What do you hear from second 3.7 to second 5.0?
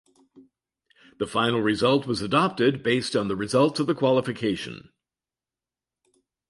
of the qualification.